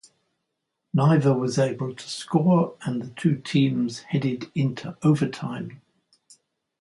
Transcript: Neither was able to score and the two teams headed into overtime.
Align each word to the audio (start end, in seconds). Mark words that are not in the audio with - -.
Neither 0.95 1.31
was 1.37 1.59
able 1.59 1.93
to 1.93 2.09
score 2.09 2.75
and 2.81 3.03
the 3.03 3.09
two 3.11 3.35
teams 3.35 3.99
headed 3.99 4.49
into 4.55 4.97
overtime. 5.03 5.79